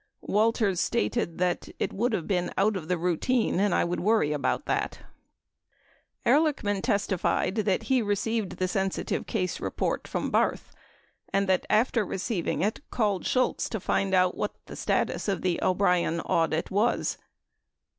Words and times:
Walters 0.25 0.79
stated 0.79 1.37
that, 1.37 1.69
"It 1.77 1.93
would 1.93 2.11
have 2.13 2.25
been 2.25 2.51
out 2.57 2.75
of 2.75 2.87
the 2.87 2.97
routine, 2.97 3.59
and 3.59 3.71
I 3.71 3.83
would 3.83 3.99
worry 3.99 4.31
about 4.33 4.61
it." 4.65 4.97
13 6.25 6.25
Ehrlichman 6.25 6.81
testified 6.81 7.53
that 7.53 7.83
he 7.83 8.01
received 8.01 8.53
the 8.53 8.67
sensitive 8.67 9.27
case 9.27 9.59
report 9.59 10.07
from 10.07 10.31
Barth, 10.31 10.71
and 11.31 11.47
that 11.47 11.67
after 11.69 12.03
receiving 12.03 12.63
it 12.63 12.79
called 12.89 13.27
Shultz 13.27 13.69
to 13.69 13.79
find 13.79 14.15
out 14.15 14.35
what 14.35 14.55
the 14.65 14.75
status 14.75 15.27
of 15.27 15.43
the 15.43 15.59
O'Brien 15.61 16.19
audit 16.21 16.71
was. 16.71 17.19